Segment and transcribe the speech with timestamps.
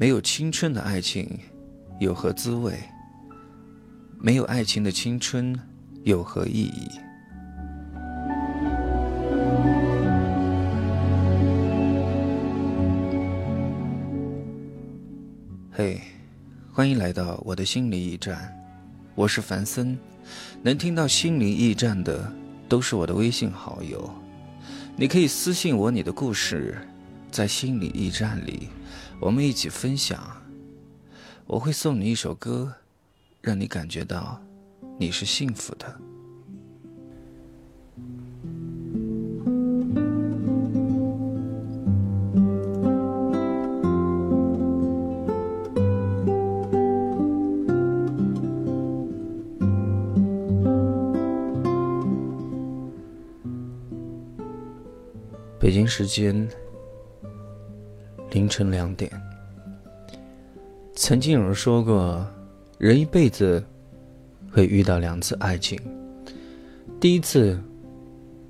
[0.00, 1.28] 没有青春的爱情
[1.98, 2.72] 有何滋味？
[4.18, 5.54] 没有爱情的青春
[6.04, 6.88] 有何意义？
[15.70, 16.00] 嘿，
[16.72, 18.58] 欢迎来到我的心灵驿站，
[19.14, 19.98] 我是凡森。
[20.62, 22.32] 能听到心灵驿站的
[22.70, 24.10] 都是我的微信好友，
[24.96, 26.78] 你可以私信我你的故事，
[27.30, 28.68] 在心灵驿站里，
[29.20, 30.20] 我们一起分享。
[31.46, 32.74] 我会送你一首歌，
[33.40, 34.42] 让你感觉到
[34.98, 36.00] 你是幸福的。
[55.58, 56.48] 北京时间
[58.30, 59.10] 凌晨两点。
[60.94, 62.26] 曾经有人说过，
[62.78, 63.64] 人一辈子
[64.52, 65.80] 会遇到两次爱情。
[67.00, 67.60] 第一次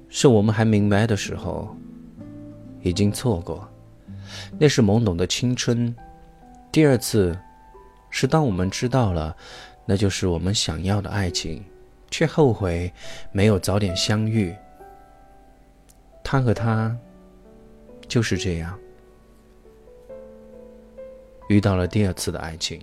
[0.09, 1.75] 是我们还明白的时候，
[2.83, 3.67] 已经错过，
[4.59, 5.95] 那是懵懂的青春；
[6.73, 7.39] 第二次
[8.11, 9.35] 是当我们知道了，
[9.87, 11.65] 那就是我们想要的爱情，
[12.11, 12.93] 却后悔
[13.33, 14.55] 没有早点相遇。
[16.23, 16.95] 他和她
[18.09, 18.79] 就是这样
[21.51, 22.81] 遇到了第二次的爱情。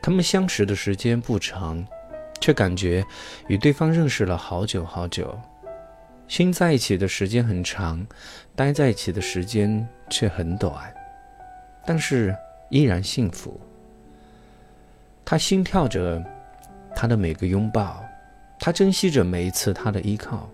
[0.00, 1.86] 他们相识的时间不长，
[2.40, 3.04] 却感觉
[3.48, 5.38] 与对方认识了好久好久。
[6.26, 8.04] 心在一起的时间很长，
[8.56, 10.74] 待在一起的时间却很短，
[11.84, 12.34] 但是
[12.70, 13.60] 依然幸福。
[15.26, 16.22] 他心跳着
[16.96, 18.02] 他的每个拥抱，
[18.58, 20.48] 他珍惜着每一次他的依靠。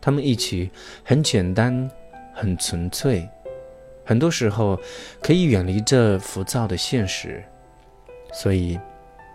[0.00, 0.70] 他们一起
[1.02, 1.90] 很简单，
[2.32, 3.28] 很纯粹，
[4.06, 4.80] 很多时候
[5.20, 7.42] 可以远离这浮躁的现实，
[8.32, 8.78] 所以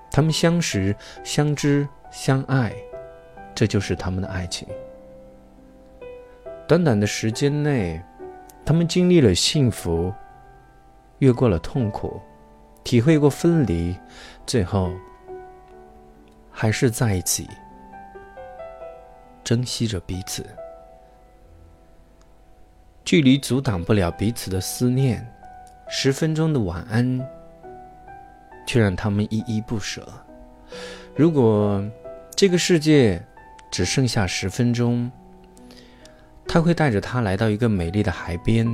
[0.09, 0.95] 他们相识、
[1.25, 2.73] 相知、相爱，
[3.53, 4.65] 这就是他们的爱情。
[6.67, 8.01] 短短的时间内，
[8.65, 10.13] 他们经历了幸福，
[11.19, 12.21] 越过了痛苦，
[12.85, 13.93] 体会过分离，
[14.45, 14.89] 最后
[16.49, 17.45] 还是在一起，
[19.43, 20.45] 珍惜着彼此。
[23.03, 25.25] 距离阻挡不了彼此的思念，
[25.89, 27.19] 十分钟的晚安，
[28.65, 30.07] 却让他们依依不舍。
[31.15, 31.83] 如果
[32.35, 33.21] 这个世界
[33.71, 35.11] 只剩下十分钟，
[36.47, 38.67] 他会带着她来到一个美丽的海边，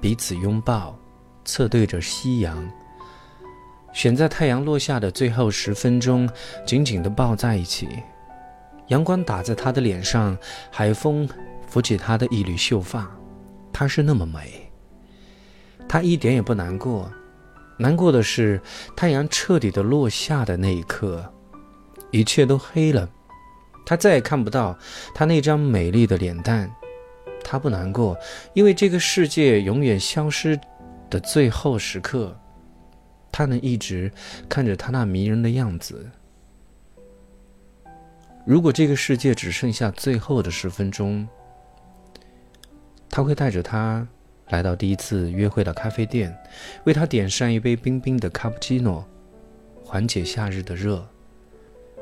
[0.00, 0.96] 彼此拥抱，
[1.44, 2.70] 侧对着夕阳，
[3.92, 6.28] 选在太阳落下的最后十分钟，
[6.64, 7.88] 紧紧地抱在一起。
[8.88, 10.36] 阳光打在他的脸上，
[10.70, 11.28] 海风
[11.66, 13.10] 拂起他的一缕秀发。
[13.72, 14.70] 她是那么美，
[15.88, 17.10] 她一点也不难过，
[17.78, 18.60] 难过的是
[18.94, 21.24] 太阳彻底的落下的那一刻，
[22.10, 23.08] 一切都黑了，
[23.84, 24.78] 她再也看不到
[25.14, 26.70] 她那张美丽的脸蛋。
[27.44, 28.16] 她不难过，
[28.54, 30.58] 因为这个世界永远消失
[31.10, 32.38] 的最后时刻，
[33.32, 34.10] 她能一直
[34.48, 36.08] 看着她那迷人的样子。
[38.46, 41.26] 如果这个世界只剩下最后的十分钟，
[43.12, 44.04] 他会带着她
[44.48, 46.36] 来到第一次约会的咖啡店，
[46.84, 49.06] 为她点上一杯冰冰的卡布奇诺，
[49.84, 51.06] 缓解夏日的热。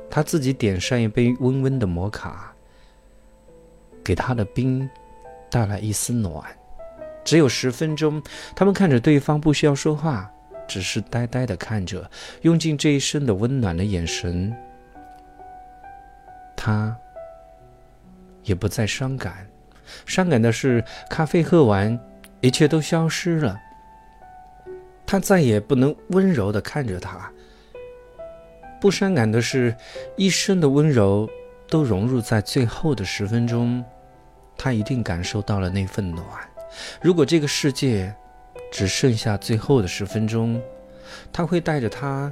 [0.08, 2.52] 他自己点上一杯温温的摩卡，
[4.02, 4.88] 给他的冰
[5.48, 6.44] 带来一丝暖。
[7.24, 8.20] 只有十分钟，
[8.56, 10.28] 他们看着对方，不需要说话，
[10.66, 12.10] 只是呆呆的看着，
[12.42, 14.52] 用尽这一生的温暖的眼神。
[16.56, 16.96] 他
[18.42, 19.46] 也不再伤感。
[20.06, 21.98] 伤感的是，咖啡喝完，
[22.40, 23.58] 一切都消失了。
[25.06, 27.30] 他再也不能温柔地看着他。
[28.80, 29.74] 不伤感的是，
[30.16, 31.28] 一生的温柔
[31.68, 33.84] 都融入在最后的十分钟。
[34.56, 36.24] 他一定感受到了那份暖。
[37.02, 38.14] 如果这个世界
[38.70, 40.60] 只剩下最后的十分钟，
[41.32, 42.30] 他会带着她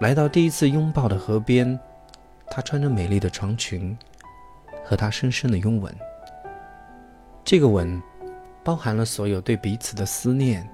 [0.00, 1.78] 来到第一次拥抱的河边。
[2.50, 3.96] 她穿着美丽的长裙，
[4.84, 5.94] 和他深深的拥吻。
[7.48, 8.02] 这个吻，
[8.62, 10.68] 包含了所有对彼此的思念。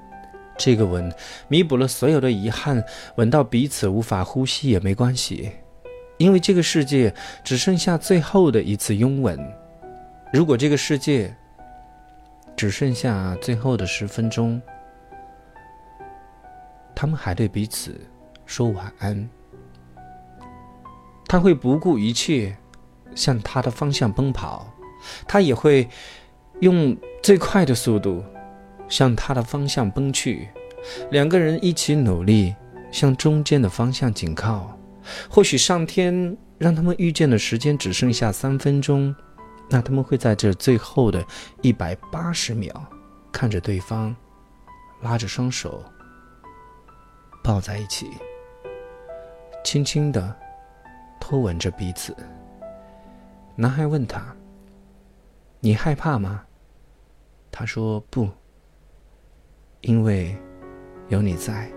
[0.59, 1.09] 这个吻，
[1.47, 2.85] 弥补了所有的遗憾。
[3.15, 5.53] 吻到彼此无法呼吸也没关系，
[6.19, 9.38] 因为这个世界只剩下最后的一次拥吻。
[10.32, 11.32] 如果这个世界
[12.56, 14.61] 只剩下最后的十分钟，
[16.93, 18.00] 他们还对彼此
[18.47, 19.31] 说晚安。
[21.29, 22.56] 他会不顾一切
[23.15, 24.67] 向他的方向奔跑，
[25.29, 25.88] 他也会。
[26.61, 28.25] 用最快的速度
[28.89, 30.49] 向他的方向奔去，
[31.11, 32.55] 两个人一起努力
[32.91, 34.79] 向中间的方向紧靠。
[35.29, 39.15] 或许上天让他们遇见的时间只剩下三分钟，
[39.69, 41.23] 那他们会在这最后的
[41.61, 42.73] 一百八十秒，
[43.33, 44.15] 看着对方，
[45.03, 45.83] 拉着双手，
[47.43, 48.09] 抱在一起，
[49.62, 50.35] 轻轻的
[51.21, 52.17] 托吻着彼此。
[53.56, 54.35] 男孩问他
[55.64, 56.44] ：“你害怕吗？”
[57.50, 58.28] 他说：“不，
[59.81, 60.37] 因为
[61.08, 61.72] 有你在。”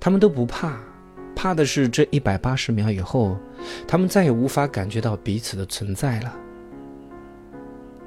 [0.00, 0.80] 他们都不怕。
[1.36, 3.38] 怕的是这一百八十秒以后，
[3.86, 6.34] 他们再也无法感觉到彼此的存在了。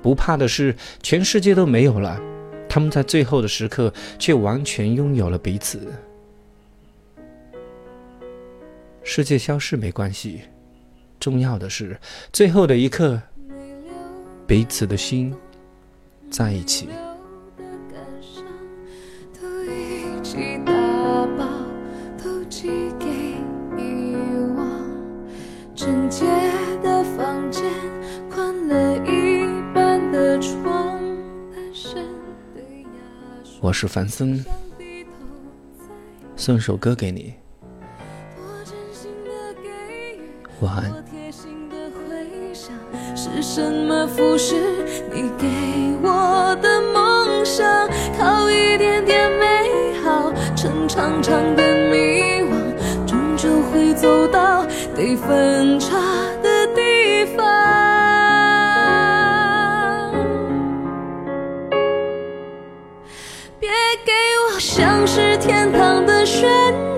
[0.01, 2.19] 不怕的是全世界都没有了，
[2.67, 5.93] 他们在最后的时刻却完全拥有了彼此。
[9.03, 10.41] 世界消失没关系，
[11.17, 11.97] 重要的是
[12.33, 13.21] 最后的一刻，
[14.51, 15.33] 彼此的心
[16.29, 16.89] 在一起。
[33.61, 34.43] 我是樊森，
[36.35, 37.33] 送首歌给你，
[40.59, 41.10] 晚安。
[43.35, 44.55] 是什么腐蚀
[45.13, 45.47] 你给
[46.01, 47.65] 我的梦想？
[48.17, 52.51] 靠一点点美好撑长长的迷惘，
[53.07, 55.97] 终究会走到得分岔
[56.43, 57.45] 的地方。
[63.59, 63.69] 别
[64.05, 64.11] 给
[64.45, 66.49] 我像是天堂的悬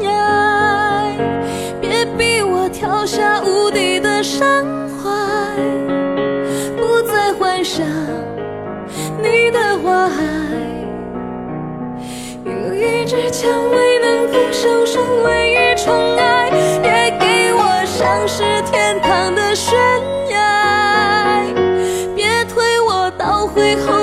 [0.02, 1.16] 崖，
[1.80, 4.66] 别逼我跳下无底的山
[9.84, 10.24] 花海，
[12.46, 16.50] 有一支蔷薇能够享受唯一宠爱，
[16.82, 19.78] 也给我像是天堂的悬
[20.30, 21.46] 崖，
[22.16, 24.03] 别推我到会后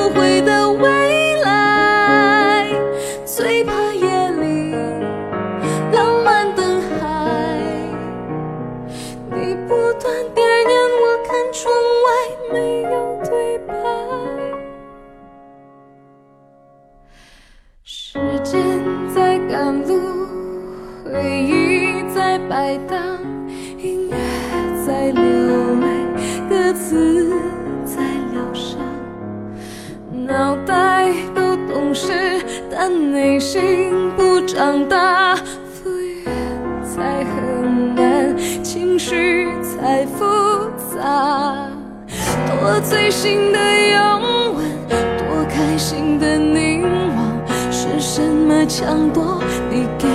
[22.60, 22.98] 摆荡，
[23.78, 24.16] 音乐
[24.86, 25.22] 在流
[25.76, 25.86] 泪，
[26.46, 27.32] 歌词
[27.86, 28.02] 在
[28.34, 28.78] 疗伤。
[30.26, 32.12] 脑袋都懂事，
[32.70, 35.36] 但内心不长大。
[35.36, 36.28] 敷衍
[36.84, 40.22] 才很难，情绪才复
[40.94, 41.66] 杂。
[42.60, 44.64] 多醉心的拥吻，
[45.16, 47.42] 多开心的凝望，
[47.72, 50.06] 是什么抢夺你给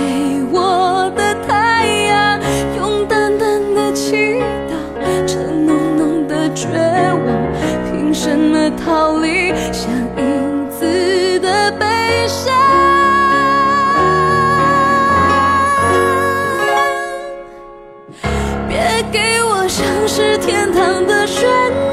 [19.68, 21.48] 像是天堂的悬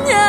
[0.08, 0.23] 崖，